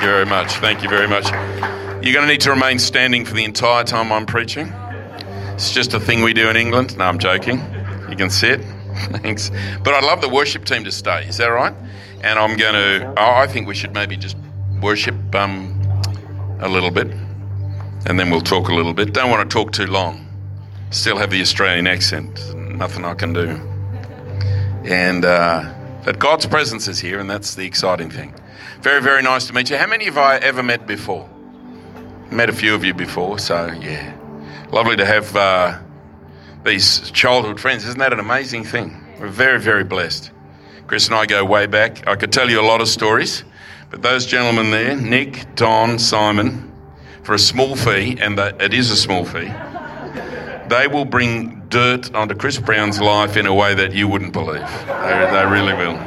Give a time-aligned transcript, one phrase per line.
[0.00, 0.52] Thank you very much.
[0.54, 1.26] Thank you very much.
[2.02, 4.72] You're going to need to remain standing for the entire time I'm preaching.
[5.52, 6.96] It's just a thing we do in England.
[6.96, 7.58] No, I'm joking.
[8.08, 8.62] You can sit.
[8.94, 9.50] Thanks.
[9.84, 11.26] But I'd love the worship team to stay.
[11.26, 11.74] Is that right?
[12.22, 13.08] And I'm going to.
[13.18, 14.38] Oh, I think we should maybe just
[14.80, 15.78] worship um,
[16.60, 17.08] a little bit,
[18.06, 19.12] and then we'll talk a little bit.
[19.12, 20.26] Don't want to talk too long.
[20.88, 22.54] Still have the Australian accent.
[22.56, 23.48] Nothing I can do.
[24.90, 28.34] And uh, but God's presence is here, and that's the exciting thing.
[28.80, 29.76] Very, very nice to meet you.
[29.76, 31.28] How many have I ever met before?
[32.30, 34.16] Met a few of you before, so yeah,
[34.70, 35.78] lovely to have uh,
[36.64, 37.84] these childhood friends.
[37.84, 38.96] Isn't that an amazing thing?
[39.20, 40.30] We're very, very blessed.
[40.86, 42.06] Chris and I go way back.
[42.08, 43.44] I could tell you a lot of stories,
[43.90, 46.72] but those gentlemen there, Nick, Don, Simon,
[47.22, 49.52] for a small fee, and that- it is a small fee,
[50.70, 54.66] they will bring dirt onto Chris Brown's life in a way that you wouldn't believe.
[54.86, 55.98] They, they really will.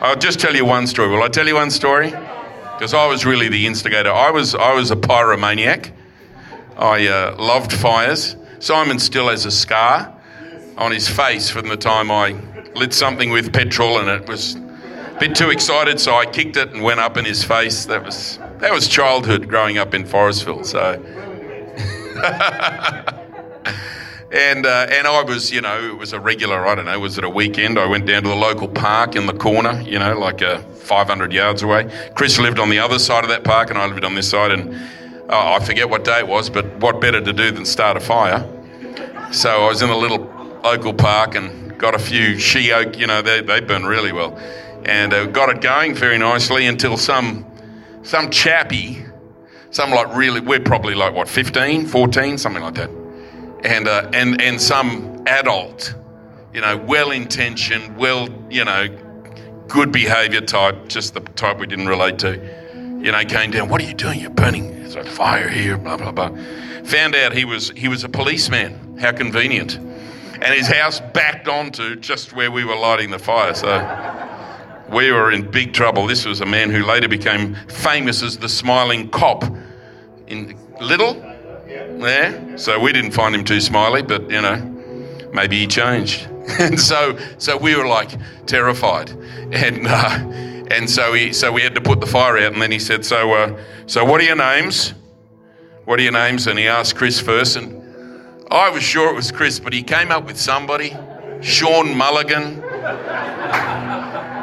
[0.00, 1.08] I'll just tell you one story.
[1.08, 2.10] Will I tell you one story?
[2.10, 4.10] Because I was really the instigator.
[4.10, 5.92] I was I was a pyromaniac.
[6.76, 8.36] I uh, loved fires.
[8.60, 10.14] Simon still has a scar
[10.76, 12.40] on his face from the time I
[12.74, 16.72] lit something with petrol, and it was a bit too excited, so I kicked it
[16.72, 17.86] and went up in his face.
[17.86, 20.64] That was that was childhood growing up in Forestville.
[20.64, 21.02] So.
[24.30, 26.66] And uh, and I was, you know, it was a regular.
[26.66, 27.00] I don't know.
[27.00, 27.78] Was it a weekend?
[27.78, 31.32] I went down to the local park in the corner, you know, like uh, 500
[31.32, 31.90] yards away.
[32.14, 34.50] Chris lived on the other side of that park, and I lived on this side.
[34.50, 34.74] And
[35.30, 38.00] uh, I forget what day it was, but what better to do than start a
[38.00, 38.46] fire?
[39.32, 40.18] So I was in the little
[40.62, 42.98] local park and got a few she oak.
[42.98, 44.36] You know, they they burn really well,
[44.84, 47.46] and uh, got it going very nicely until some
[48.02, 49.06] some chappie,
[49.70, 52.97] some like really, we're probably like what 15, 14, something like that
[53.64, 55.94] and uh, and and some adult,
[56.54, 58.88] you know, well-intentioned, well, you know,
[59.68, 62.36] good behaviour type, just the type we didn't relate to,
[63.02, 63.68] you know, came down.
[63.68, 64.20] What are you doing?
[64.20, 64.70] You're burning.
[64.80, 65.76] There's a fire here.
[65.76, 66.30] Blah blah blah.
[66.84, 68.98] Found out he was he was a policeman.
[68.98, 69.76] How convenient.
[69.76, 73.54] And his house backed onto just where we were lighting the fire.
[73.54, 73.76] So
[74.90, 76.06] we were in big trouble.
[76.06, 79.44] This was a man who later became famous as the smiling cop
[80.28, 81.27] in Little.
[81.98, 82.56] Yeah.
[82.56, 84.56] So we didn't find him too smiley, but you know,
[85.32, 86.28] maybe he changed.
[86.58, 88.10] And so, so we were like
[88.46, 89.10] terrified,
[89.52, 90.18] and uh,
[90.70, 92.54] and so he, so we had to put the fire out.
[92.54, 94.94] And then he said, "So, uh, so what are your names?
[95.84, 97.78] What are your names?" And he asked Chris first, and
[98.50, 100.96] I was sure it was Chris, but he came up with somebody,
[101.42, 102.62] Sean Mulligan,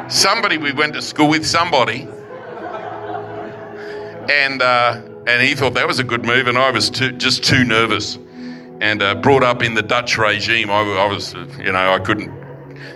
[0.08, 2.06] somebody we went to school with, somebody,
[4.30, 7.44] and uh, and he thought that was a good move, and I was too, just
[7.44, 8.16] too nervous,
[8.80, 10.70] and uh, brought up in the Dutch regime.
[10.70, 12.30] I, I was, uh, you know, I couldn't,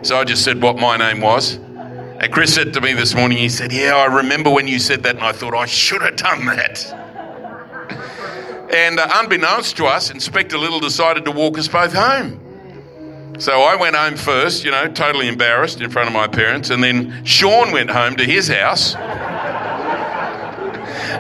[0.02, 1.54] so I just said what my name was.
[1.54, 5.02] And Chris said to me this morning, he said, "Yeah, I remember when you said
[5.02, 6.96] that, and I thought I should have done that."
[8.72, 12.38] And uh, unbeknownst to us, Inspector Little decided to walk us both home.
[13.38, 16.84] So I went home first, you know, totally embarrassed in front of my parents, and
[16.84, 18.94] then Sean went home to his house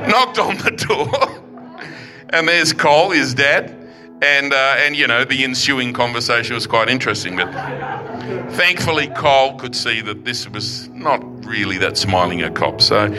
[0.08, 1.90] knocked on the door,
[2.30, 3.76] and there's Cole, his dad,
[4.22, 7.36] and uh, and you know the ensuing conversation was quite interesting.
[7.36, 7.50] But
[8.52, 12.80] thankfully, Cole could see that this was not really that smiling a cop.
[12.80, 13.12] So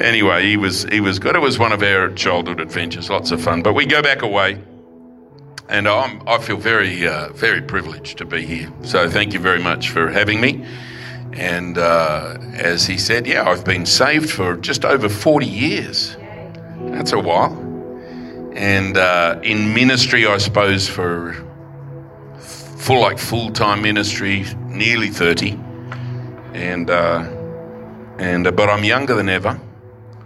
[0.00, 1.36] anyway, he was he was good.
[1.36, 3.62] It was one of our childhood adventures, lots of fun.
[3.62, 4.62] But we go back away.
[5.68, 8.70] And I'm, I feel very, uh, very privileged to be here.
[8.82, 10.66] So thank you very much for having me.
[11.32, 16.16] And uh, as he said, yeah, I've been saved for just over 40 years.
[16.90, 17.52] That's a while.
[18.54, 21.34] And uh, in ministry, I suppose, for
[22.38, 25.58] full, like full time ministry, nearly 30.
[26.52, 27.28] And, uh,
[28.18, 29.60] and, uh, but I'm younger than ever.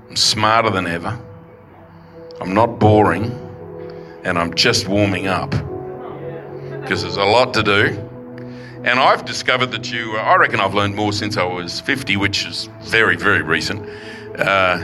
[0.08, 1.18] I'm smarter than ever.
[2.40, 3.30] I'm not boring.
[4.24, 5.50] And I'm just warming up.
[6.80, 8.06] Because there's a lot to do.
[8.86, 12.46] And I've discovered that you, I reckon I've learned more since I was 50, which
[12.46, 13.88] is very, very recent,
[14.38, 14.78] uh,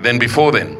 [0.00, 0.78] than before then.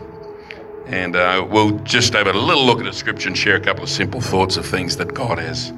[0.87, 3.83] And uh, we'll just have a little look at the scripture and share a couple
[3.83, 5.73] of simple thoughts of things that God has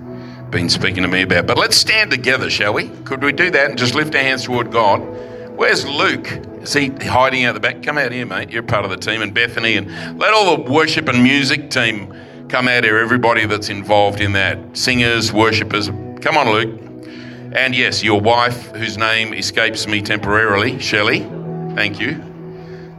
[0.50, 1.46] been speaking to me about.
[1.46, 2.88] But let's stand together, shall we?
[3.05, 4.99] Could we do that and just lift our hands toward God?
[5.56, 6.31] Where's Luke?
[6.62, 7.82] Is he hiding out the back?
[7.82, 8.50] Come out here, mate.
[8.50, 9.23] You're part of the team.
[9.23, 12.14] And Bethany, and let all the worship and music team
[12.49, 12.99] come out here.
[12.99, 15.88] Everybody that's involved in that, singers, worshippers.
[16.20, 16.81] Come on, Luke.
[17.52, 21.20] And yes, your wife, whose name escapes me temporarily, Shelley.
[21.75, 22.28] Thank you.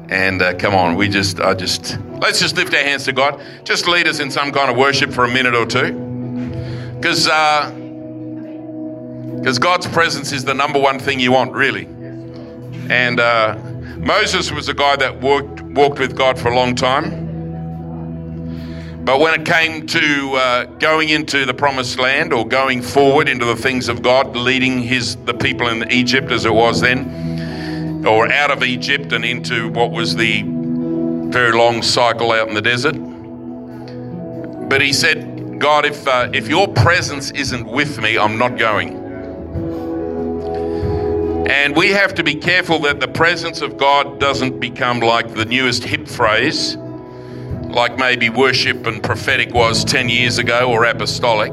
[0.10, 3.42] And uh, come on, we just, I just, let's just lift our hands to God.
[3.64, 5.94] Just lead us in some kind of worship for a minute or two.
[6.96, 7.72] Because uh,
[9.40, 11.86] because God's presence is the number one thing you want, really.
[12.90, 13.56] And uh,
[13.98, 17.28] Moses was a guy that walked, walked with God for a long time.
[19.06, 23.46] But when it came to uh, going into the promised land or going forward into
[23.46, 27.29] the things of God, leading his the people in Egypt as it was then,
[28.06, 30.44] or out of Egypt and into what was the
[31.30, 32.96] very long cycle out in the desert.
[34.69, 38.98] But he said, God, if uh, if your presence isn't with me, I'm not going.
[41.50, 45.46] And we have to be careful that the presence of God doesn't become like the
[45.46, 51.51] newest hip phrase, like maybe worship and prophetic was 10 years ago or apostolic,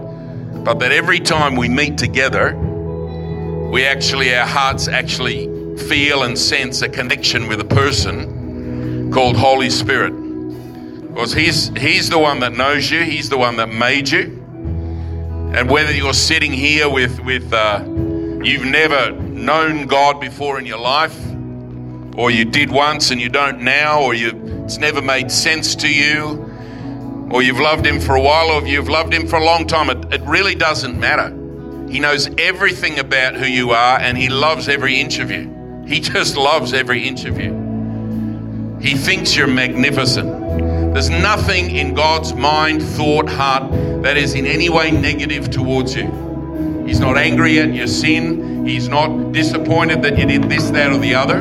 [0.64, 6.82] but that every time we meet together, we actually, our hearts actually feel and sense
[6.82, 10.12] a connection with a person called Holy Spirit.
[11.08, 14.42] Because he's, he's the one that knows you, He's the one that made you.
[15.54, 17.82] And whether you're sitting here with, with uh,
[18.42, 21.18] you've never known God before in your life,
[22.16, 24.30] or you did once and you don't now, or you,
[24.64, 26.42] it's never made sense to you,
[27.30, 29.88] or you've loved Him for a while, or you've loved Him for a long time,
[29.88, 31.30] it, it really doesn't matter.
[31.90, 35.55] He knows everything about who you are and He loves every inch of you.
[35.86, 38.78] He just loves every inch of you.
[38.80, 40.28] He thinks you're magnificent.
[40.92, 43.70] There's nothing in God's mind, thought, heart
[44.02, 46.84] that is in any way negative towards you.
[46.86, 48.66] He's not angry at your sin.
[48.66, 51.40] He's not disappointed that you did this, that, or the other.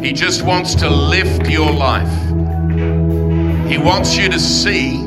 [0.00, 2.12] He just wants to lift your life.
[3.68, 4.98] He wants you to see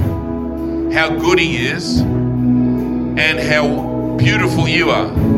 [0.92, 5.29] how good He is and how beautiful you are.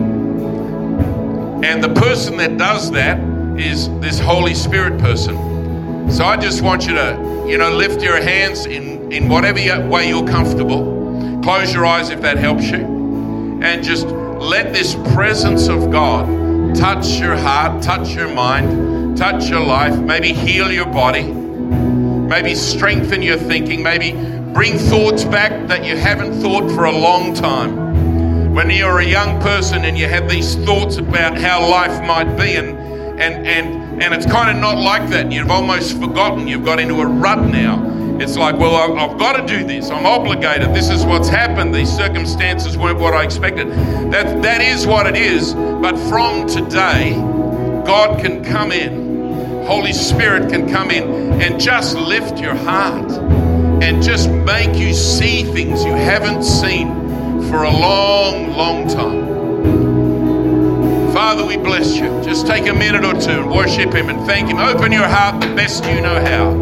[1.63, 3.19] And the person that does that
[3.59, 6.09] is this Holy Spirit person.
[6.11, 10.09] So I just want you to, you know, lift your hands in, in whatever way
[10.09, 11.39] you're comfortable.
[11.43, 13.59] Close your eyes if that helps you.
[13.61, 19.63] And just let this presence of God touch your heart, touch your mind, touch your
[19.63, 24.13] life, maybe heal your body, maybe strengthen your thinking, maybe
[24.53, 27.80] bring thoughts back that you haven't thought for a long time
[28.51, 32.57] when you're a young person and you have these thoughts about how life might be
[32.57, 32.77] and
[33.17, 36.95] and and and it's kind of not like that you've almost forgotten you've got into
[36.95, 37.87] a rut now.
[38.19, 39.89] It's like well i've got to do this.
[39.89, 40.73] I'm obligated.
[40.75, 41.73] This is what's happened.
[41.73, 43.69] These circumstances weren't what i expected.
[44.11, 45.53] That that is what it is.
[45.53, 47.13] But from today
[47.85, 49.63] god can come in.
[49.65, 53.09] Holy spirit can come in and just lift your heart
[53.81, 57.00] and just make you see things you haven't seen
[57.51, 59.21] for a long, long time.
[61.11, 62.07] Father, we bless you.
[62.23, 64.57] Just take a minute or two and worship Him and thank Him.
[64.57, 66.53] Open your heart the best you know how.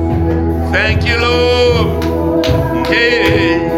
[0.71, 2.03] Thank you, Lord.
[2.89, 3.69] Yeah.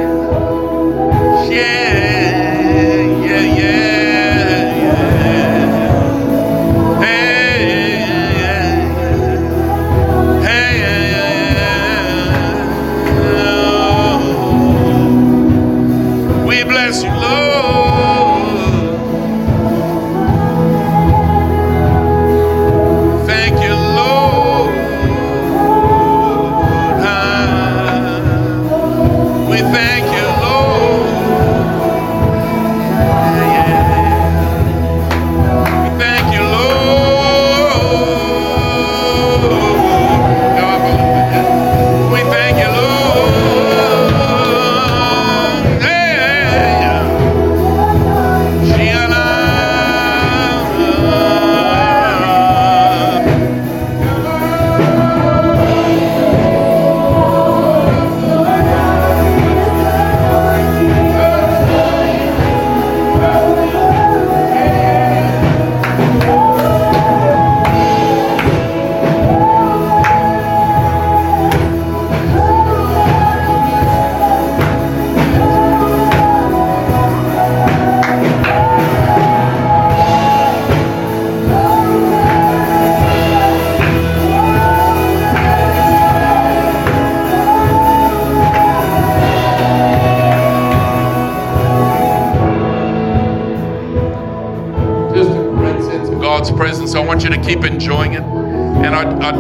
[1.52, 2.01] Yeah,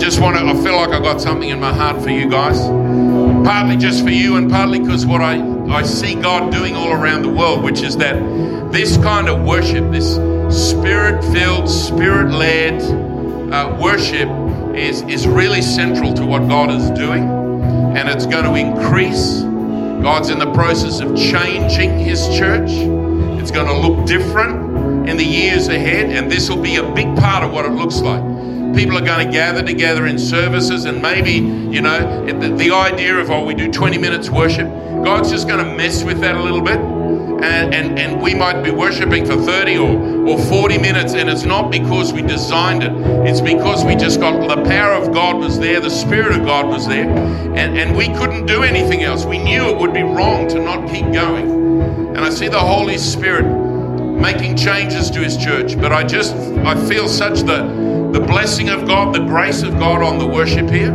[0.01, 2.59] just want to, I feel like I've got something in my heart for you guys.
[3.45, 5.39] Partly just for you, and partly because what I,
[5.69, 8.15] I see God doing all around the world, which is that
[8.71, 10.15] this kind of worship, this
[10.49, 12.81] spirit filled, spirit led
[13.53, 14.27] uh, worship,
[14.75, 17.29] is, is really central to what God is doing.
[17.95, 19.41] And it's going to increase.
[20.01, 22.71] God's in the process of changing His church.
[23.39, 27.15] It's going to look different in the years ahead, and this will be a big
[27.17, 28.30] part of what it looks like.
[28.75, 33.17] People are going to gather together in services, and maybe, you know, the, the idea
[33.17, 34.67] of, oh, we do 20 minutes worship,
[35.03, 36.79] God's just going to mess with that a little bit.
[36.79, 41.43] And, and, and we might be worshiping for 30 or, or 40 minutes, and it's
[41.43, 42.91] not because we designed it,
[43.27, 46.67] it's because we just got the power of God was there, the Spirit of God
[46.67, 49.25] was there, and, and we couldn't do anything else.
[49.25, 51.49] We knew it would be wrong to not keep going.
[52.15, 53.45] And I see the Holy Spirit
[54.21, 55.75] making changes to his church.
[55.79, 57.63] But I just I feel such the
[58.11, 60.93] the blessing of God, the grace of God on the worship here.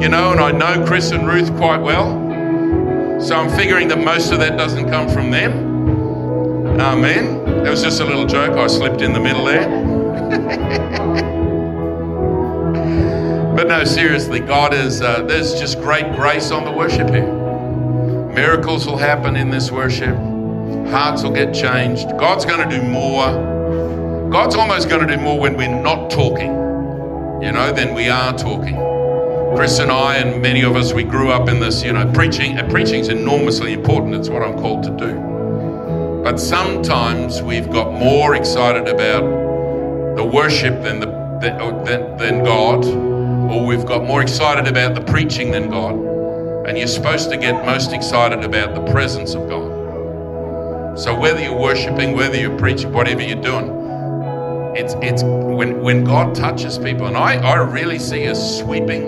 [0.00, 3.20] You know, and I know Chris and Ruth quite well.
[3.20, 6.80] So I'm figuring that most of that doesn't come from them.
[6.80, 7.44] Amen.
[7.62, 8.56] That was just a little joke.
[8.56, 9.68] I slipped in the middle there.
[13.54, 17.30] but no, seriously, God is, uh, there's just great grace on the worship here.
[18.32, 20.16] Miracles will happen in this worship.
[20.88, 22.08] Hearts will get changed.
[22.18, 23.51] God's going to do more.
[24.32, 26.52] God's almost going to do more when we're not talking,
[27.42, 28.76] you know, than we are talking.
[29.54, 32.56] Chris and I, and many of us, we grew up in this, you know, preaching.
[32.56, 34.14] And preaching is enormously important.
[34.14, 36.22] It's what I'm called to do.
[36.24, 39.20] But sometimes we've got more excited about
[40.16, 41.06] the worship than the
[41.42, 45.94] than, than God, or we've got more excited about the preaching than God.
[46.66, 50.98] And you're supposed to get most excited about the presence of God.
[50.98, 53.81] So whether you're worshiping, whether you're preaching, whatever you're doing,
[54.74, 59.04] it's it's when when God touches people, and I, I really see a sweeping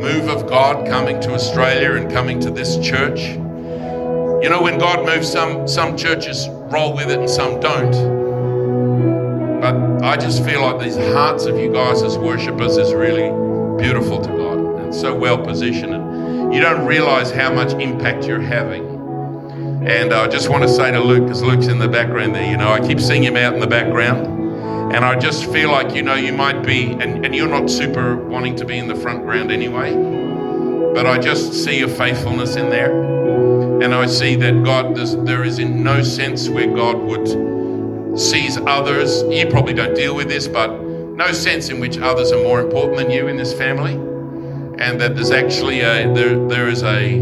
[0.00, 3.20] move of God coming to Australia and coming to this church.
[3.20, 8.18] You know, when God moves, some some churches roll with it and some don't.
[9.60, 13.28] But I just feel like these hearts of you guys as worshippers is really
[13.82, 15.94] beautiful to God and so well positioned.
[15.94, 18.86] And you don't realize how much impact you're having.
[19.86, 22.56] And I just want to say to Luke, because Luke's in the background there, you
[22.56, 24.37] know, I keep seeing him out in the background.
[24.92, 28.16] And I just feel like, you know, you might be, and, and you're not super
[28.16, 29.92] wanting to be in the front ground anyway,
[30.94, 33.82] but I just see your faithfulness in there.
[33.82, 39.22] And I see that God, there's, in no sense where God would sees others.
[39.24, 42.98] You probably don't deal with this, but no sense in which others are more important
[42.98, 43.94] than you in this family.
[44.82, 47.18] And that there's actually a, there, there is a,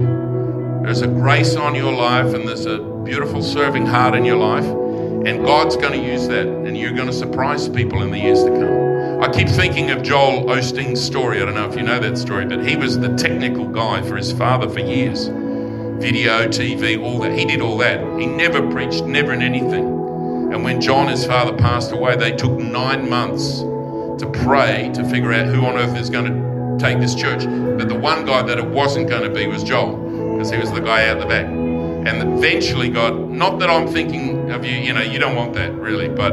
[0.82, 4.85] there's a grace on your life and there's a beautiful serving heart in your life.
[5.26, 8.44] And God's going to use that, and you're going to surprise people in the years
[8.44, 9.20] to come.
[9.20, 11.42] I keep thinking of Joel Osteen's story.
[11.42, 14.16] I don't know if you know that story, but he was the technical guy for
[14.16, 15.26] his father for years.
[15.26, 17.36] Video, TV, all that.
[17.36, 17.98] He did all that.
[18.20, 19.84] He never preached, never in anything.
[20.52, 25.32] And when John, his father, passed away, they took nine months to pray to figure
[25.32, 27.44] out who on earth is going to take this church.
[27.78, 29.96] But the one guy that it wasn't going to be was Joel,
[30.36, 31.65] because he was the guy out the back.
[32.06, 35.74] And eventually, God, not that I'm thinking of you, you know, you don't want that
[35.74, 36.30] really, but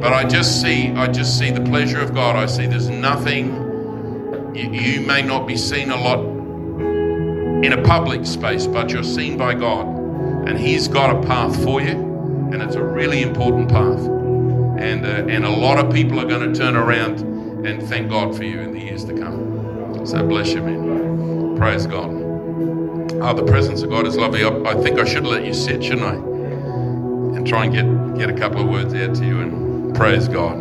[0.00, 2.34] but I just see, I just see the pleasure of God.
[2.34, 3.54] I see there's nothing.
[4.54, 6.18] You, you may not be seen a lot
[7.64, 11.80] in a public space, but you're seen by God, and He's got a path for
[11.80, 11.92] you,
[12.52, 14.00] and it's a really important path.
[14.00, 17.20] And uh, and a lot of people are going to turn around
[17.64, 20.04] and thank God for you in the years to come.
[20.04, 21.56] So bless you, man.
[21.56, 22.25] Praise God.
[23.18, 24.44] Oh, the presence of God is lovely.
[24.44, 26.14] I, I think I should let you sit, shouldn't I?
[26.14, 30.56] And try and get get a couple of words out to you and praise God.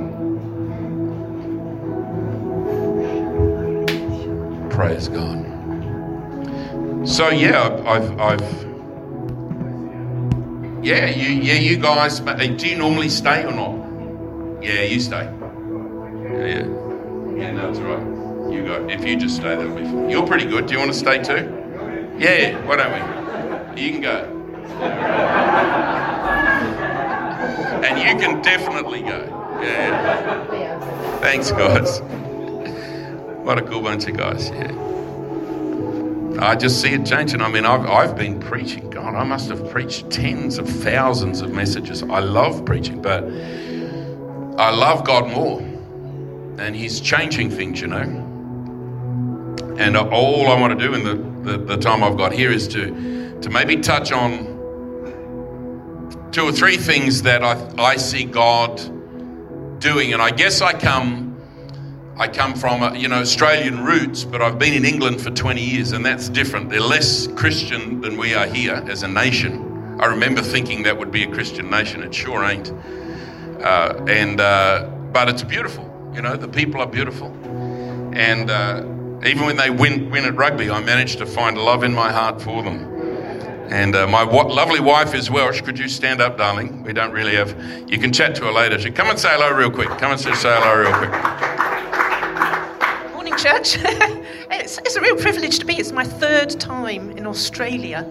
[4.71, 5.45] Praise God.
[7.07, 8.65] So yeah, I've, I've
[10.83, 12.19] yeah, you yeah you guys.
[12.19, 14.63] Do you normally stay or not?
[14.63, 15.23] Yeah, you stay.
[15.23, 16.65] Yeah, yeah,
[17.35, 17.51] yeah.
[17.51, 18.51] No, that's right.
[18.51, 18.87] You go.
[18.87, 20.09] If you just stay, that'll be fine.
[20.09, 20.67] You're pretty good.
[20.67, 21.54] Do you want to stay too?
[22.17, 22.65] Yeah.
[22.65, 23.81] Why don't we?
[23.81, 24.31] You can go.
[27.83, 29.27] And you can definitely go.
[29.61, 31.19] Yeah.
[31.19, 32.01] Thanks, guys.
[33.43, 34.49] What a cool bunch of guys.
[34.49, 34.71] Yeah.
[36.39, 37.41] I just see it changing.
[37.41, 38.89] I mean, I've, I've been preaching.
[38.89, 42.03] God, I must have preached tens of thousands of messages.
[42.03, 43.23] I love preaching, but
[44.59, 45.61] I love God more.
[46.57, 48.24] And He's changing things, you know.
[49.77, 52.67] And all I want to do in the, the, the time I've got here is
[52.69, 54.53] to, to maybe touch on
[56.31, 58.77] two or three things that I, I see God
[59.79, 60.13] doing.
[60.13, 61.25] And I guess I come
[62.17, 65.61] I come from, uh, you know, Australian roots, but I've been in England for 20
[65.61, 66.69] years, and that's different.
[66.69, 69.97] They're less Christian than we are here as a nation.
[69.99, 72.03] I remember thinking that would be a Christian nation.
[72.03, 72.71] It sure ain't.
[73.61, 75.91] Uh, and uh, but it's beautiful.
[76.13, 77.27] You know, the people are beautiful,
[78.13, 78.83] and uh,
[79.25, 82.41] even when they win win at rugby, I managed to find love in my heart
[82.41, 82.95] for them.
[83.69, 85.61] And uh, my lovely wife is Welsh.
[85.61, 86.83] Could you stand up, darling?
[86.83, 87.59] We don't really have.
[87.89, 88.77] You can chat to her later.
[88.77, 89.89] She come and say hello real quick.
[89.97, 91.11] Come and say hello real quick.
[93.13, 93.77] Morning, church.
[94.51, 95.73] it's, it's a real privilege to be.
[95.77, 98.07] It's my third time in Australia.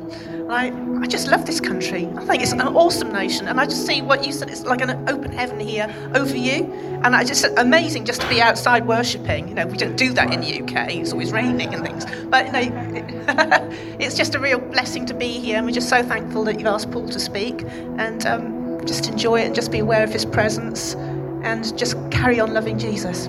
[0.49, 2.07] I, I just love this country.
[2.17, 3.49] I think it's an awesome nation.
[3.49, 4.51] And I just see what you said.
[4.51, 6.73] It's like an open heaven here over you.
[7.03, 9.49] And I just amazing just to be outside worshipping.
[9.49, 10.95] You know, we don't do that in the UK.
[10.95, 12.05] It's always raining and things.
[12.27, 15.57] But, you know, it's just a real blessing to be here.
[15.57, 17.63] And we're just so thankful that you've asked Paul to speak.
[17.99, 20.95] And um, just enjoy it and just be aware of his presence
[21.43, 23.29] and just carry on loving Jesus.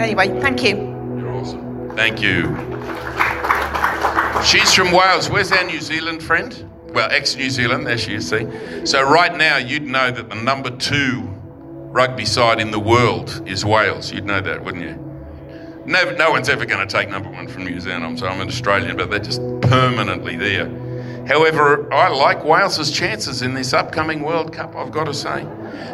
[0.00, 0.76] Anyway, thank you.
[1.18, 1.96] You're awesome.
[1.96, 3.57] Thank you.
[4.44, 5.28] She's from Wales.
[5.28, 6.70] Where's our New Zealand friend?
[6.94, 8.46] Well, ex New Zealand, there she is, see.
[8.86, 11.20] So, right now, you'd know that the number two
[11.90, 14.12] rugby side in the world is Wales.
[14.12, 14.94] You'd know that, wouldn't you?
[15.84, 18.04] No, no one's ever going to take number one from New Zealand.
[18.04, 20.66] I'm sorry, I'm an Australian, but they're just permanently there.
[21.26, 25.46] However, I like Wales's chances in this upcoming World Cup, I've got to say.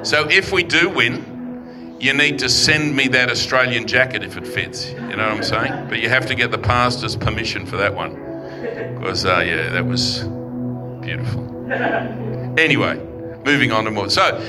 [0.05, 4.47] So, if we do win, you need to send me that Australian jacket if it
[4.47, 4.91] fits.
[4.91, 5.89] You know what I'm saying?
[5.89, 8.34] But you have to get the pastor's permission for that one.
[8.99, 10.25] Because, uh, yeah, that was
[11.01, 11.43] beautiful.
[12.59, 12.97] Anyway,
[13.45, 14.09] moving on to more.
[14.11, 14.45] So,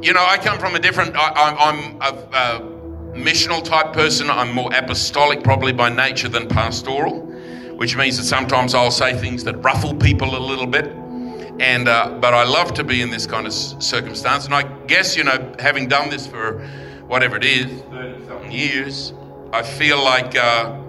[0.00, 2.72] you know, I come from a different, I, I'm, I'm a, a
[3.14, 4.30] missional type person.
[4.30, 7.20] I'm more apostolic probably by nature than pastoral,
[7.76, 10.86] which means that sometimes I'll say things that ruffle people a little bit.
[11.60, 15.16] And uh, but I love to be in this kind of circumstance, and I guess
[15.16, 16.66] you know, having done this for
[17.06, 17.82] whatever it is,
[18.50, 19.12] years,
[19.52, 20.81] I feel like uh,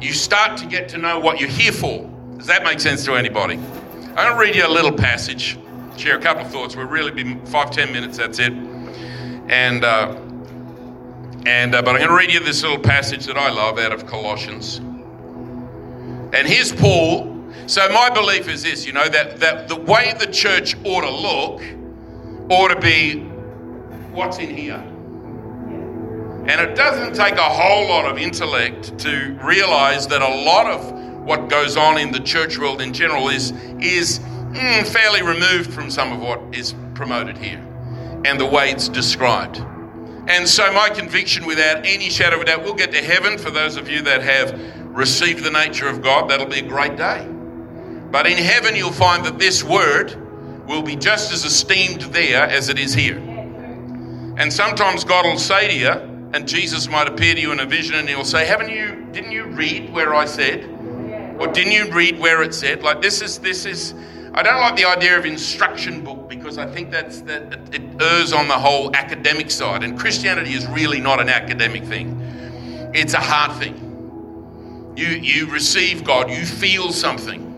[0.00, 2.08] you start to get to know what you're here for.
[2.36, 3.56] Does that make sense to anybody?
[3.56, 5.58] I'm going to read you a little passage,
[5.96, 6.74] share a couple of thoughts.
[6.74, 8.16] We'll really be five ten minutes.
[8.18, 8.52] That's it.
[8.52, 10.16] And uh,
[11.46, 13.92] and uh, but I'm going to read you this little passage that I love out
[13.92, 14.78] of Colossians.
[16.32, 17.28] And here's Paul.
[17.66, 21.10] So my belief is this, you know, that, that the way the church ought to
[21.10, 21.62] look
[22.50, 23.20] ought to be
[24.12, 24.84] what's in here.
[26.46, 30.92] And it doesn't take a whole lot of intellect to realize that a lot of
[31.24, 35.90] what goes on in the church world in general is, is mm, fairly removed from
[35.90, 37.64] some of what is promoted here
[38.24, 39.58] and the way it's described.
[40.28, 43.50] And so, my conviction, without any shadow of a doubt, we'll get to heaven for
[43.50, 46.28] those of you that have received the nature of God.
[46.28, 47.26] That'll be a great day.
[48.10, 50.16] But in heaven, you'll find that this word
[50.66, 53.18] will be just as esteemed there as it is here.
[54.36, 57.66] And sometimes God will say to you, and Jesus might appear to you in a
[57.66, 59.06] vision, and He'll say, "Haven't you?
[59.12, 60.64] Didn't you read where I said?
[61.38, 62.82] Or didn't you read where it said?
[62.82, 63.94] Like this is this is."
[64.32, 68.02] I don't like the idea of instruction book because I think that's that it, it
[68.02, 72.20] errs on the whole academic side, and Christianity is really not an academic thing.
[72.94, 74.94] It's a heart thing.
[74.96, 77.49] You you receive God, you feel something.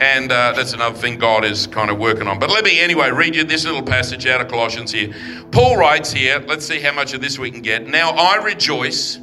[0.00, 2.38] And uh, that's another thing God is kind of working on.
[2.38, 5.14] But let me, anyway, read you this little passage out of Colossians here.
[5.52, 7.86] Paul writes here, let's see how much of this we can get.
[7.86, 9.16] Now I rejoice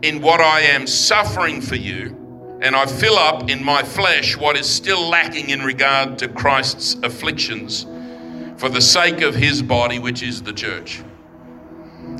[0.00, 4.56] in what I am suffering for you, and I fill up in my flesh what
[4.56, 7.84] is still lacking in regard to Christ's afflictions
[8.56, 11.02] for the sake of his body, which is the church.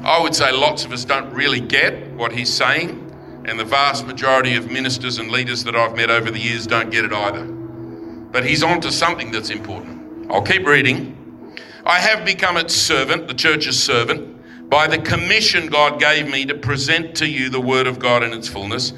[0.03, 3.04] I would say lots of us don't really get what he's saying,
[3.47, 6.91] and the vast majority of ministers and leaders that I've met over the years don't
[6.91, 7.45] get it either.
[7.45, 10.31] But he's on to something that's important.
[10.31, 11.57] I'll keep reading.
[11.85, 16.55] I have become its servant, the church's servant, by the commission God gave me to
[16.55, 18.93] present to you the word of God in its fullness.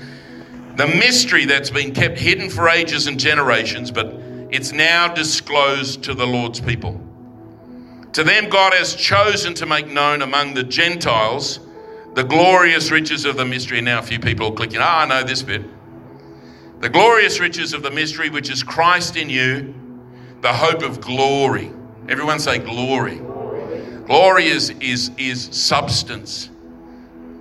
[0.76, 4.06] The mystery that's been kept hidden for ages and generations, but
[4.50, 7.00] it's now disclosed to the Lord's people.
[8.12, 11.58] To them, God has chosen to make known among the Gentiles
[12.16, 13.82] the glorious riches of the mystery.
[13.82, 15.62] Now, a few people are clicking, ah, I know this bit.
[16.80, 19.74] The glorious riches of the mystery, which is Christ in you,
[20.40, 21.70] the hope of glory.
[22.08, 23.16] Everyone say glory.
[24.06, 26.48] Glory is, is, is substance.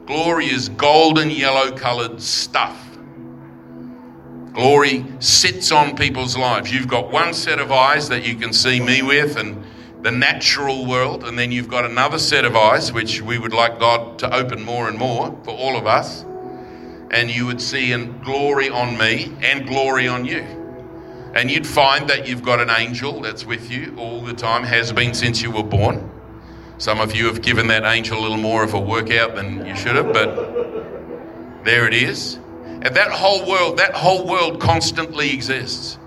[0.07, 2.97] Glory is golden yellow colored stuff.
[4.51, 6.73] Glory sits on people's lives.
[6.73, 9.63] You've got one set of eyes that you can see me with and
[10.05, 13.79] the natural world, and then you've got another set of eyes, which we would like
[13.79, 16.23] God to open more and more for all of us.
[17.09, 20.41] And you would see in glory on me and glory on you.
[21.33, 24.91] And you'd find that you've got an angel that's with you all the time, has
[24.91, 26.07] been since you were born.
[26.77, 29.75] Some of you have given that angel a little more of a workout than you
[29.75, 30.35] should have, but
[31.65, 32.35] there it is.
[32.35, 35.97] And that whole world, that whole world constantly exists.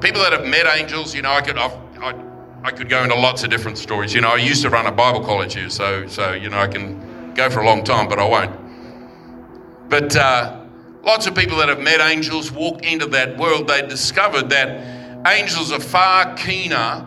[0.00, 2.27] People that have met angels, you know, I could, I've, I,
[2.64, 4.12] I could go into lots of different stories.
[4.14, 6.66] You know, I used to run a Bible college here, so, so you know, I
[6.66, 9.88] can go for a long time, but I won't.
[9.88, 10.64] But uh,
[11.02, 13.68] lots of people that have met angels walk into that world.
[13.68, 17.06] They discovered that angels are far keener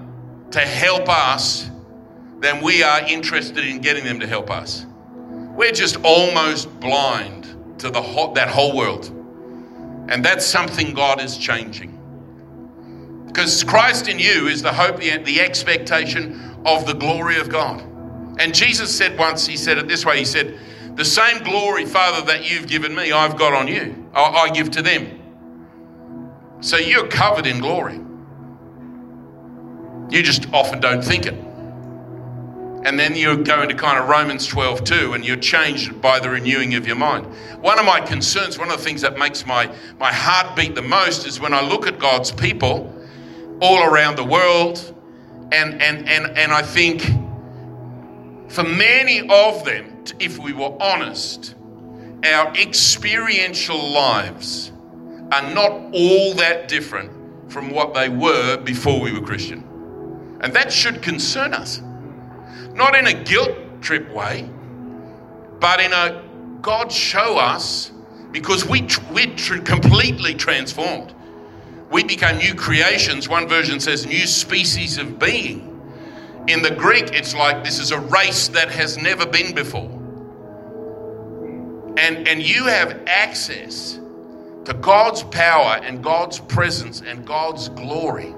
[0.51, 1.69] to help us
[2.39, 4.85] than we are interested in getting them to help us.
[5.55, 9.09] We're just almost blind to the whole, that whole world.
[10.09, 11.90] And that's something God is changing.
[13.31, 17.81] Because Christ in you is the hope, the, the expectation of the glory of God.
[18.39, 20.59] And Jesus said once, He said it this way He said,
[20.95, 24.09] The same glory, Father, that you've given me, I've got on you.
[24.13, 25.19] I, I give to them.
[26.59, 27.99] So you're covered in glory.
[30.09, 31.35] You just often don't think it.
[32.83, 36.29] And then you go into kind of Romans 12 too, and you're changed by the
[36.29, 37.27] renewing of your mind.
[37.61, 40.81] One of my concerns, one of the things that makes my, my heart beat the
[40.81, 42.90] most is when I look at God's people
[43.61, 44.93] all around the world,
[45.51, 47.01] and, and, and, and I think
[48.51, 51.55] for many of them, if we were honest,
[52.25, 54.71] our experiential lives
[55.31, 57.11] are not all that different
[57.51, 59.63] from what they were before we were Christian.
[60.41, 61.81] And that should concern us.
[62.73, 64.49] Not in a guilt trip way,
[65.59, 66.23] but in a
[66.61, 67.91] God show us
[68.31, 71.13] because we we're completely transformed.
[71.91, 73.29] We became new creations.
[73.29, 75.67] One version says new species of being.
[76.47, 79.89] In the Greek, it's like this is a race that has never been before.
[81.97, 83.99] And, and you have access
[84.65, 88.33] to God's power and God's presence and God's glory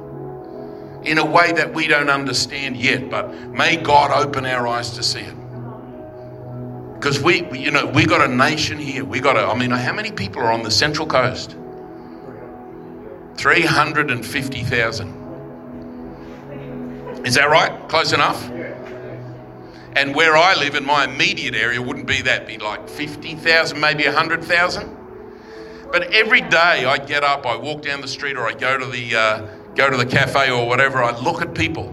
[1.03, 5.03] in a way that we don't understand yet, but may God open our eyes to
[5.03, 5.35] see it.
[6.95, 9.05] Because we- you know, we got a nation here.
[9.05, 11.55] We got a, I mean, how many people are on the Central Coast?
[13.37, 15.23] 350,000.
[17.25, 17.87] Is that right?
[17.89, 18.49] Close enough?
[19.95, 24.05] And where I live in my immediate area wouldn't be that, be like 50,000, maybe
[24.05, 24.97] 100,000.
[25.91, 28.85] But every day I get up, I walk down the street, or I go to
[28.87, 31.03] the uh, go to the cafe or whatever.
[31.03, 31.89] I look at people,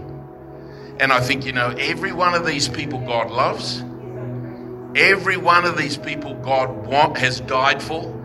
[0.99, 3.83] and I think, you know, every one of these people God loves.
[4.95, 8.20] Every one of these people God want, has died for.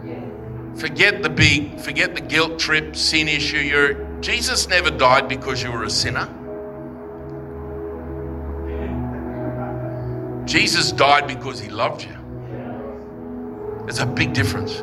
[0.76, 3.58] Forget the big, forget the guilt trip, sin issue.
[3.58, 6.28] You're, Jesus never died because you were a sinner.
[10.46, 12.16] Jesus died because he loved you.
[13.84, 14.82] There's a big difference.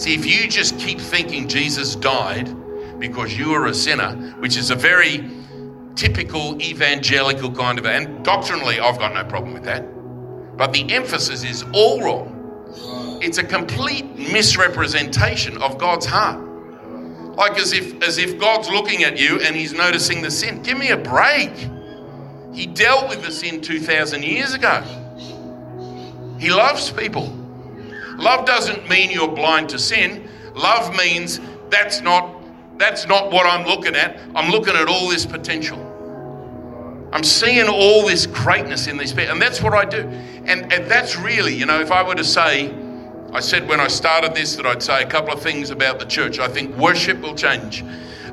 [0.00, 2.54] See, if you just keep thinking Jesus died
[2.98, 5.30] because you were a sinner, which is a very
[5.96, 9.82] typical evangelical kind of, and doctrinally, I've got no problem with that.
[10.56, 12.36] But the emphasis is all wrong.
[13.20, 16.40] It's a complete misrepresentation of God's heart.
[17.36, 20.62] Like as if as if God's looking at you and he's noticing the sin.
[20.62, 21.52] Give me a break.
[22.52, 24.82] He dealt with the sin 2000 years ago.
[26.38, 27.26] He loves people.
[28.16, 30.28] Love doesn't mean you're blind to sin.
[30.54, 32.34] Love means that's not
[32.78, 34.18] that's not what I'm looking at.
[34.34, 35.78] I'm looking at all this potential.
[37.12, 40.08] I'm seeing all this greatness in these people, and that's what I do.
[40.46, 42.72] And, and that's really, you know, if I were to say,
[43.32, 46.04] I said when I started this that I'd say a couple of things about the
[46.04, 46.40] church.
[46.40, 47.84] I think worship will change.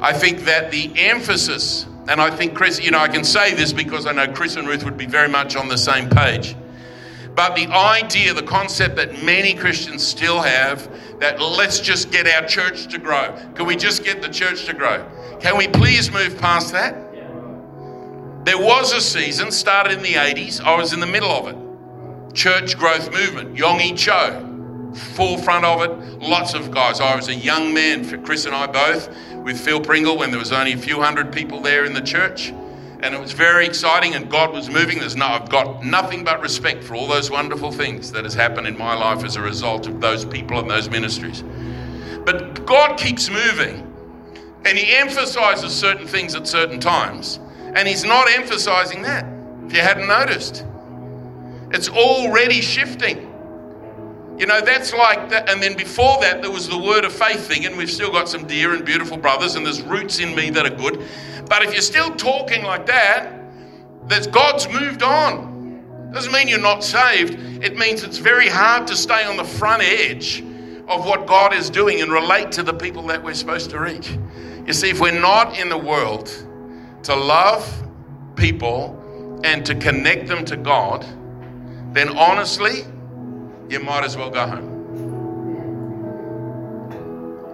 [0.01, 3.71] I think that the emphasis, and I think Chris, you know, I can say this
[3.73, 6.55] because I know Chris and Ruth would be very much on the same page.
[7.35, 12.47] But the idea, the concept that many Christians still have that let's just get our
[12.47, 13.35] church to grow.
[13.53, 15.07] Can we just get the church to grow?
[15.39, 16.95] Can we please move past that?
[18.45, 22.33] There was a season, started in the 80s, I was in the middle of it.
[22.33, 24.56] Church growth movement, Yonggi Cho,
[24.93, 26.99] forefront of it, lots of guys.
[26.99, 29.09] I was a young man, for Chris and I both,
[29.43, 32.53] with Phil Pringle when there was only a few hundred people there in the church.
[32.99, 34.99] And it was very exciting and God was moving.
[34.99, 38.65] There's no, I've got nothing but respect for all those wonderful things that has happened
[38.65, 41.43] in my life as a result of those people and those ministries.
[42.25, 43.83] But God keeps moving
[44.65, 47.39] and He emphasizes certain things at certain times.
[47.75, 49.25] And He's not emphasizing that,
[49.67, 50.65] if you hadn't noticed.
[51.71, 53.31] It's already shifting.
[54.37, 55.49] You know, that's like that.
[55.49, 58.29] And then before that, there was the word of faith thing, and we've still got
[58.29, 61.03] some dear and beautiful brothers, and there's roots in me that are good.
[61.49, 63.33] But if you're still talking like that,
[64.07, 66.11] that God's moved on.
[66.13, 67.63] Doesn't mean you're not saved.
[67.63, 70.43] It means it's very hard to stay on the front edge
[70.87, 74.17] of what God is doing and relate to the people that we're supposed to reach.
[74.65, 76.27] You see, if we're not in the world
[77.03, 77.67] to love
[78.35, 81.05] people and to connect them to God,
[81.93, 82.85] then honestly,
[83.69, 84.73] you might as well go home.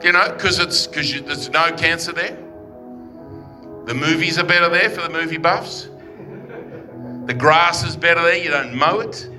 [0.04, 2.38] You know, because it's because there's no cancer there.
[3.86, 5.90] The movies are better there for the movie buffs.
[7.26, 8.38] The grass is better there.
[8.38, 9.30] You don't mow it.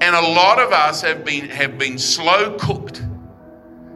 [0.00, 3.02] And a lot of us have been have been slow cooked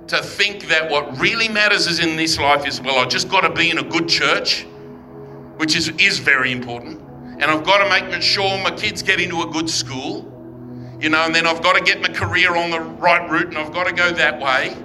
[0.09, 3.43] to think that what really matters is in this life is well, I just got
[3.43, 4.65] to be in a good church,
[5.57, 7.01] which is is very important,
[7.39, 10.30] and I've got to make sure my kids get into a good school,
[11.01, 13.59] you know, and then I've got to get my career on the right route, and
[13.59, 14.77] I've got to go that way.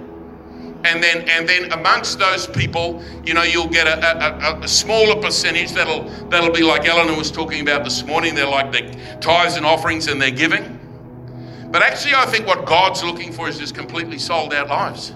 [0.84, 5.20] And then, and then amongst those people, you know, you'll get a, a, a, smaller
[5.20, 8.34] percentage that'll that'll be like Eleanor was talking about this morning.
[8.34, 10.78] They're like the tithes and offerings, and they're giving.
[11.70, 15.12] But actually, I think what God's looking for is just completely sold out lives.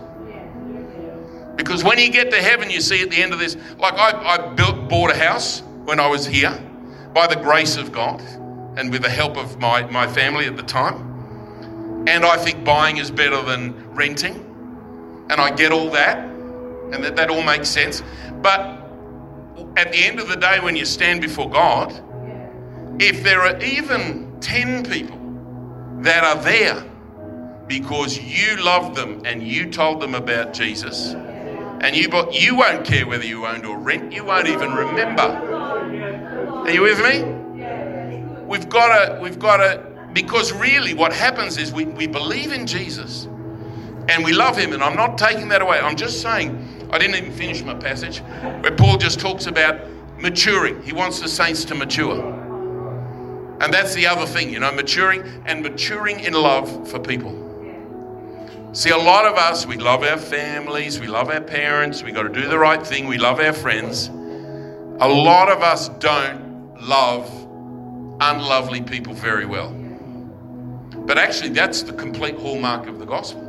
[1.56, 4.10] Because when you get to heaven, you see at the end of this, like I,
[4.12, 6.58] I built, bought a house when I was here
[7.14, 8.20] by the grace of God
[8.76, 11.10] and with the help of my, my family at the time.
[12.08, 14.36] And I think buying is better than renting.
[15.28, 16.18] And I get all that.
[16.18, 18.02] And that, that all makes sense.
[18.42, 18.60] But
[19.76, 21.92] at the end of the day, when you stand before God,
[23.00, 25.18] if there are even 10 people
[26.02, 26.84] that are there
[27.66, 31.14] because you loved them and you told them about Jesus,
[31.82, 35.22] and you, bu- you won't care whether you owned or rent, you won't even remember.
[35.22, 37.39] Are you with me?
[38.50, 42.66] We've got to, we've got to, because really what happens is we, we believe in
[42.66, 43.26] Jesus
[44.08, 45.78] and we love him, and I'm not taking that away.
[45.78, 48.22] I'm just saying, I didn't even finish my passage
[48.60, 49.80] where Paul just talks about
[50.18, 50.82] maturing.
[50.82, 52.18] He wants the saints to mature.
[53.60, 57.32] And that's the other thing, you know, maturing and maturing in love for people.
[58.72, 62.24] See, a lot of us, we love our families, we love our parents, we got
[62.24, 64.08] to do the right thing, we love our friends.
[64.08, 67.40] A lot of us don't love
[68.20, 69.70] unlovely people very well.
[71.06, 73.46] But actually, that's the complete hallmark of the gospel.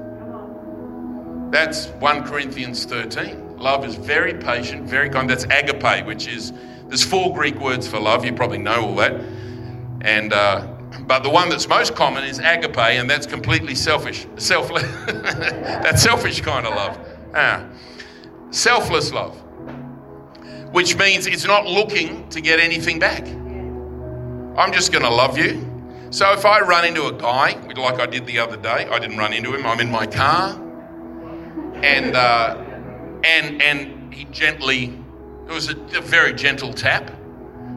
[1.52, 3.58] That's 1 Corinthians 13.
[3.58, 5.30] Love is very patient, very kind.
[5.30, 6.54] That's agape, which is,
[6.88, 8.26] there's four Greek words for love.
[8.26, 9.14] You probably know all that.
[10.02, 10.66] And, uh,
[11.02, 14.26] but the one that's most common is agape, and that's completely selfish.
[14.38, 14.84] Selfless.
[15.06, 16.98] that's selfish kind of love.
[17.36, 17.68] Ah.
[18.52, 19.36] Selfless love,
[20.72, 23.26] which means it's not looking to get anything back.
[24.58, 25.68] I'm just going to love you.
[26.12, 29.18] So if I run into a guy, like I did the other day, I didn't
[29.18, 29.66] run into him.
[29.66, 30.60] I'm in my car,
[31.82, 32.58] and uh,
[33.24, 34.98] and and he gently.
[35.48, 37.12] It was a, a very gentle tap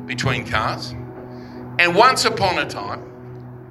[0.06, 0.90] between cars.
[1.78, 3.02] And once upon a time,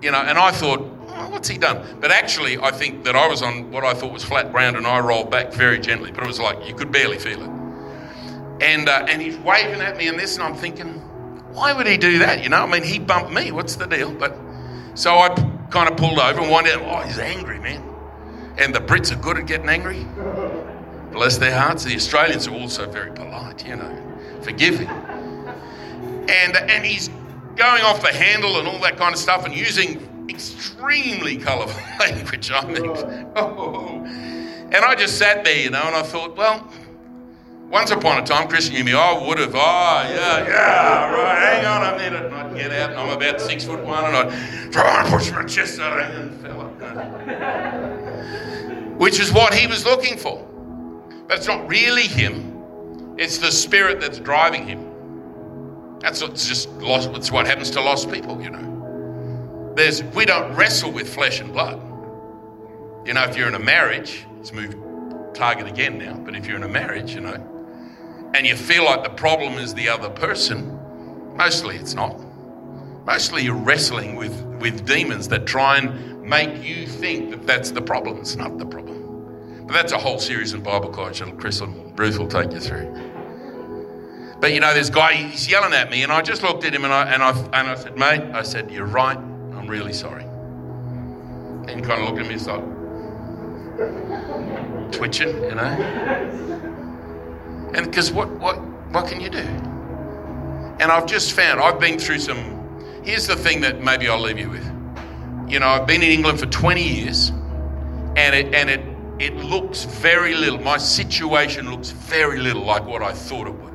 [0.01, 1.99] you know, and I thought, oh, what's he done?
[2.01, 4.87] But actually, I think that I was on what I thought was flat ground, and
[4.87, 6.11] I rolled back very gently.
[6.11, 7.49] But it was like you could barely feel it.
[8.61, 11.01] And uh, and he's waving at me and this, and I'm thinking,
[11.53, 12.43] why would he do that?
[12.43, 13.51] You know, I mean, he bumped me.
[13.51, 14.13] What's the deal?
[14.13, 14.35] But
[14.95, 15.29] so I
[15.69, 17.83] kind of pulled over and wondered, oh, he's angry, man.
[18.57, 20.05] And the Brits are good at getting angry.
[21.11, 21.83] Bless their hearts.
[21.83, 24.87] The Australians are also very polite, you know, forgiving.
[24.87, 27.09] And and he's
[27.55, 32.51] going off the handle and all that kind of stuff and using extremely colourful language.
[32.51, 32.85] I mean,
[33.35, 34.03] oh.
[34.05, 36.67] And I just sat there, you know, and I thought, well,
[37.69, 38.93] once upon a time, Christian knew me.
[38.93, 42.25] I would have, oh, yeah, yeah, right, hang on a minute.
[42.25, 45.31] And I'd get out, and I'm about six foot one, and I'd try and push
[45.31, 46.53] my chest out and fell.
[48.97, 50.45] Which is what he was looking for.
[51.27, 54.89] But it's not really him, it's the spirit that's driving him.
[55.99, 57.09] That's what's just lost.
[57.13, 59.73] It's what happens to lost people, you know.
[59.75, 61.81] There's we don't wrestle with flesh and blood.
[63.07, 64.77] You know, if you're in a marriage, it's moved
[65.33, 66.15] target again now.
[66.15, 67.37] But if you're in a marriage, you know,
[68.33, 70.79] and you feel like the problem is the other person,
[71.35, 72.19] mostly it's not.
[73.05, 77.81] Mostly you're wrestling with with demons that try and make you think that that's the
[77.81, 78.17] problem.
[78.17, 79.65] It's not the problem.
[79.67, 82.59] But that's a whole series in Bible college that Chris and Ruth will take you
[82.59, 82.93] through.
[84.39, 86.83] But you know, this guy, he's yelling at me, and I just looked at him
[86.83, 90.23] and I, and I, and I said, mate, I said, you're right, I'm really sorry.
[90.23, 92.61] And he kind of looked at me, he's like,
[94.91, 96.72] twitching, you know?
[97.75, 99.39] And because what, what, what can you do?
[100.79, 104.37] And I've just found, I've been through some, here's the thing that maybe I'll leave
[104.37, 104.65] you with.
[105.47, 108.81] You know, I've been in England for 20 years, and it, and it,
[109.19, 113.73] it looks very little, my situation looks very little like what I thought it would.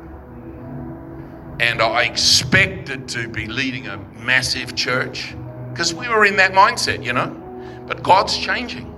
[1.61, 5.35] And I expected to be leading a massive church
[5.71, 7.31] because we were in that mindset, you know.
[7.87, 8.95] But God's changing.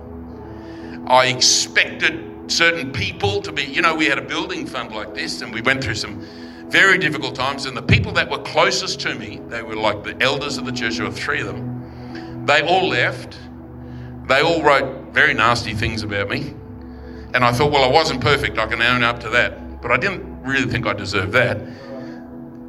[1.07, 5.41] I expected certain people to be, you know, we had a building fund like this
[5.41, 6.25] and we went through some
[6.69, 7.65] very difficult times.
[7.65, 10.71] And the people that were closest to me, they were like the elders of the
[10.71, 13.37] church, there were three of them, they all left.
[14.27, 16.53] They all wrote very nasty things about me.
[17.33, 18.57] And I thought, well, I wasn't perfect.
[18.57, 19.81] I can own up to that.
[19.81, 21.57] But I didn't really think I deserved that.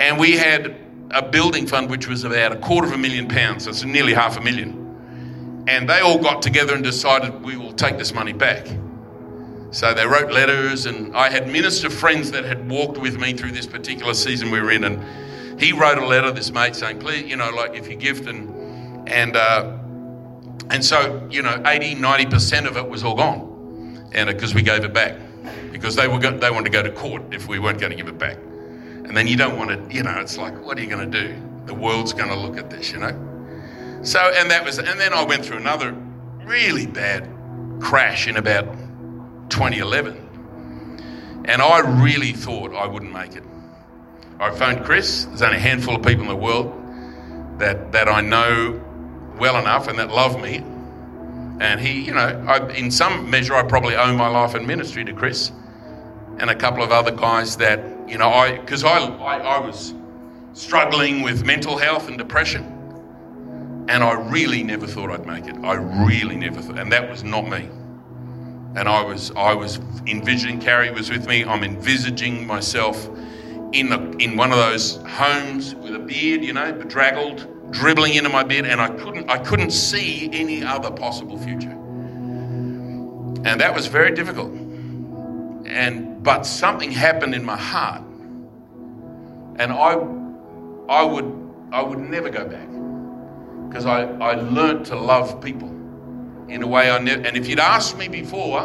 [0.00, 0.76] And we had
[1.10, 3.64] a building fund which was about a quarter of a million pounds.
[3.64, 5.64] So nearly half a million.
[5.68, 8.66] And they all got together and decided we will take this money back.
[9.72, 13.52] So they wrote letters, and I had minister friends that had walked with me through
[13.52, 14.84] this particular season we were in.
[14.84, 18.28] And he wrote a letter, this mate, saying, please, you know, like if you gift
[18.28, 19.78] and, and, uh,
[20.68, 24.10] and so, you know, 80, 90% of it was all gone.
[24.12, 25.16] And because we gave it back,
[25.72, 27.96] because they were go- they wanted to go to court if we weren't going to
[27.96, 28.36] give it back.
[28.36, 31.28] And then you don't want to, you know, it's like, what are you going to
[31.28, 31.34] do?
[31.64, 34.00] The world's going to look at this, you know.
[34.02, 35.96] So, and that was, and then I went through another
[36.44, 37.26] really bad
[37.80, 38.66] crash in about
[39.48, 43.44] 2011, and I really thought I wouldn't make it.
[44.40, 45.24] I phoned Chris.
[45.26, 46.72] There's only a handful of people in the world
[47.58, 48.80] that that I know
[49.38, 50.58] well enough and that love me.
[51.60, 55.04] And he, you know, I, in some measure, I probably owe my life and ministry
[55.04, 55.52] to Chris
[56.38, 59.94] and a couple of other guys that, you know, I, because I, I, I was
[60.54, 62.64] struggling with mental health and depression.
[63.88, 65.56] And I really never thought I'd make it.
[65.64, 65.74] I
[66.04, 67.68] really never thought, and that was not me.
[68.74, 70.58] And I was, I was envisioning.
[70.58, 71.44] Carrie was with me.
[71.44, 73.08] I'm envisaging myself
[73.72, 78.30] in the, in one of those homes with a beard, you know, bedraggled, dribbling into
[78.30, 81.70] my beard, and I couldn't, I couldn't see any other possible future.
[83.44, 84.52] And that was very difficult.
[84.52, 88.02] And but something happened in my heart,
[89.56, 89.94] and I,
[90.88, 92.68] I would, I would never go back
[93.68, 95.71] because I, I learnt to love people
[96.52, 97.22] in a way I never.
[97.22, 98.60] And if you'd asked me before,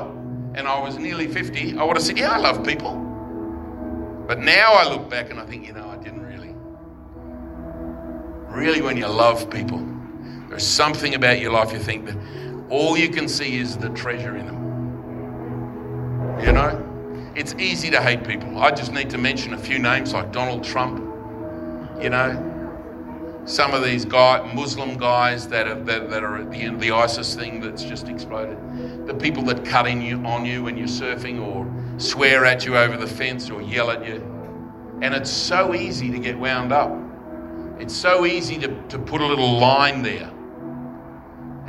[0.56, 2.96] and I was nearly 50, I would have said, Yeah, I love people.
[4.28, 6.54] But now I look back and I think, you know, I didn't really.
[8.50, 9.82] Really, when you love people,
[10.50, 12.18] there's something about your life you think that
[12.70, 14.58] all you can see is the treasure in them.
[16.44, 16.84] You know?
[17.36, 18.58] It's easy to hate people.
[18.58, 20.98] I just need to mention a few names like Donald Trump,
[22.02, 22.57] you know,
[23.48, 26.82] some of these guy, Muslim guys that are, that, that are at the end of
[26.82, 28.58] the ISIS thing that's just exploded,
[29.08, 31.66] the people that cut in you, on you when you're surfing or
[31.98, 34.16] swear at you over the fence or yell at you.
[35.02, 36.92] And it's so easy to get wound up.
[37.80, 40.30] It's so easy to, to put a little line there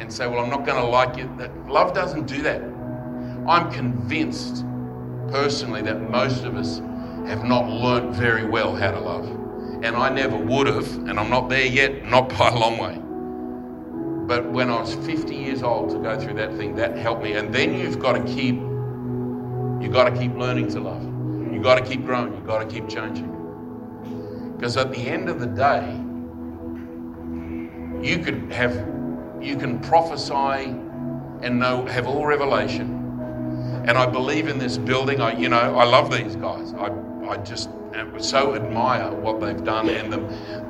[0.00, 1.32] and say, well, I'm not going to like you.
[1.38, 2.60] That love doesn't do that.
[3.48, 4.64] I'm convinced
[5.30, 6.78] personally that most of us
[7.28, 9.37] have not learnt very well how to love
[9.82, 12.98] and I never would have, and I'm not there yet, not by a long way.
[14.26, 17.32] But when I was 50 years old to go through that thing, that helped me.
[17.32, 21.02] And then you've got to keep, you've got to keep learning to love.
[21.50, 22.34] You've got to keep growing.
[22.34, 23.34] You've got to keep changing.
[24.54, 25.94] Because at the end of the day,
[28.06, 28.74] you could have,
[29.40, 30.74] you can prophesy
[31.40, 32.96] and know, have all revelation.
[33.86, 35.20] And I believe in this building.
[35.20, 36.74] I, you know, I love these guys.
[36.74, 36.90] I,
[37.28, 37.68] I just
[38.18, 40.18] so admire what they've done and the,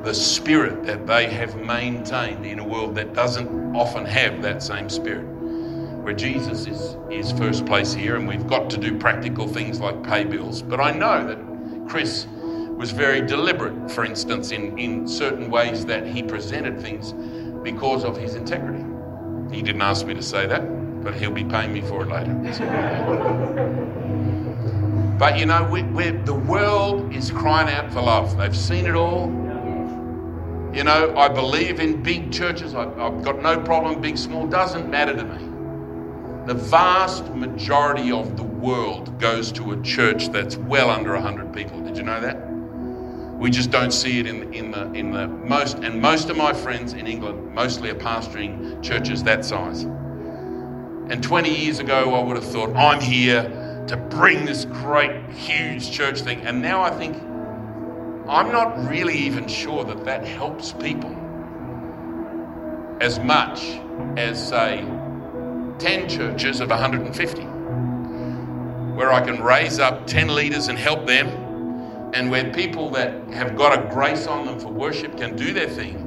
[0.02, 4.88] the spirit that they have maintained in a world that doesn't often have that same
[4.88, 5.24] spirit.
[5.24, 10.02] Where Jesus is, is first place here, and we've got to do practical things like
[10.02, 10.62] pay bills.
[10.62, 12.26] But I know that Chris
[12.76, 17.12] was very deliberate, for instance, in, in certain ways that he presented things
[17.62, 18.84] because of his integrity.
[19.54, 23.84] He didn't ask me to say that, but he'll be paying me for it later.
[25.18, 28.36] But you know, we, the world is crying out for love.
[28.36, 29.26] They've seen it all.
[30.72, 32.74] You know, I believe in big churches.
[32.74, 35.44] I, I've got no problem, big, small, doesn't matter to me.
[36.46, 41.82] The vast majority of the world goes to a church that's well under 100 people.
[41.82, 42.36] Did you know that?
[43.38, 46.52] We just don't see it in, in, the, in the most, and most of my
[46.52, 49.82] friends in England mostly are pastoring churches that size.
[49.82, 53.57] And 20 years ago, I would have thought, I'm here
[53.88, 56.42] to bring this great, huge church thing.
[56.42, 57.16] And now I think
[58.28, 61.14] I'm not really even sure that that helps people
[63.00, 63.62] as much
[64.16, 64.84] as, say,
[65.78, 67.42] 10 churches of 150,
[68.94, 71.28] where I can raise up 10 leaders and help them,
[72.12, 75.68] and where people that have got a grace on them for worship can do their
[75.68, 76.04] thing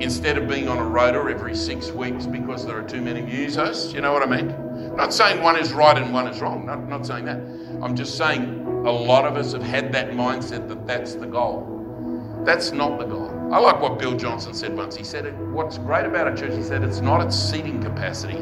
[0.00, 3.92] instead of being on a rota every six weeks because there are too many musos.
[3.92, 4.71] You know what I mean?
[4.96, 6.66] Not saying one is right and one is wrong.
[6.66, 7.38] Not, not saying that.
[7.82, 12.42] I'm just saying a lot of us have had that mindset that that's the goal.
[12.44, 13.30] That's not the goal.
[13.52, 14.96] I like what Bill Johnson said once.
[14.96, 18.38] He said, What's great about a church, he said, it's not its seating capacity,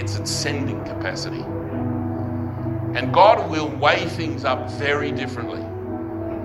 [0.00, 1.42] it's its sending capacity.
[2.94, 5.62] And God will weigh things up very differently.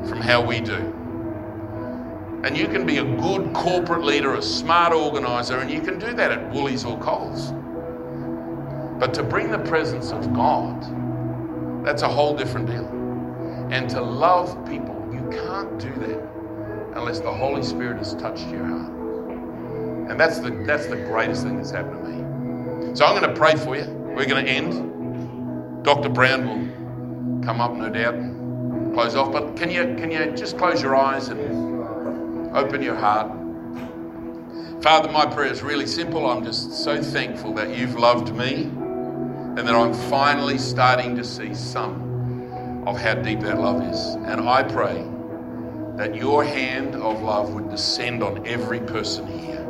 [0.07, 0.93] from how we do.
[2.43, 6.13] And you can be a good corporate leader, a smart organizer, and you can do
[6.13, 7.53] that at Woolies or Coles.
[8.99, 12.85] But to bring the presence of God, that's a whole different deal.
[13.71, 16.29] And to love people, you can't do that
[16.95, 18.91] unless the Holy Spirit has touched your heart.
[20.09, 22.95] And that's the, that's the greatest thing that's happened to me.
[22.95, 23.85] So I'm going to pray for you.
[23.85, 25.85] We're going to end.
[25.85, 26.09] Dr.
[26.09, 29.31] Brown will come up, no doubt, and close off.
[29.31, 31.39] But can you, can you just close your eyes and
[32.53, 33.31] open your heart?
[34.81, 36.29] Father, my prayer is really simple.
[36.29, 38.71] I'm just so thankful that you've loved me
[39.57, 43.99] and that I'm finally starting to see some of how deep that love is.
[43.99, 45.05] And I pray
[45.97, 49.65] that your hand of love would descend on every person here.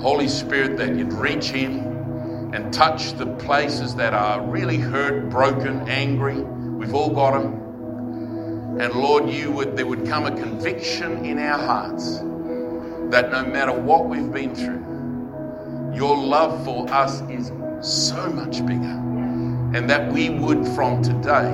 [0.00, 5.88] Holy Spirit, that you'd reach in and touch the places that are really hurt, broken,
[5.88, 6.40] angry.
[6.40, 8.80] We've all got them.
[8.80, 12.18] And Lord, you would there would come a conviction in our hearts
[13.10, 17.50] that no matter what we've been through, your love for us is
[17.80, 18.98] so much bigger.
[19.72, 21.50] And that we would from today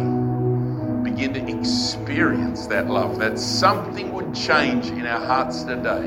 [1.02, 6.04] begin to experience that love, that something would change in our hearts today.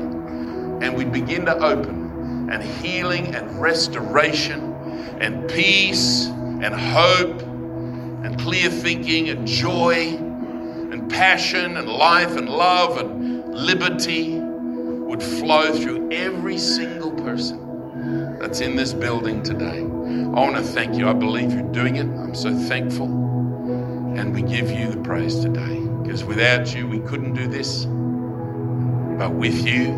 [0.82, 4.74] And we'd begin to open, and healing and restoration
[5.20, 12.98] and peace and hope and clear thinking and joy and passion and life and love
[12.98, 19.99] and liberty would flow through every single person that's in this building today.
[20.10, 21.08] I want to thank you.
[21.08, 22.06] I believe you're doing it.
[22.06, 23.06] I'm so thankful.
[23.06, 25.78] And we give you the praise today.
[26.02, 27.84] Because without you, we couldn't do this.
[27.84, 29.92] But with you,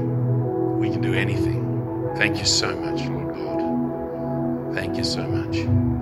[0.79, 2.13] we can do anything.
[2.17, 4.75] Thank you so much, Lord God.
[4.75, 6.02] Thank you so much.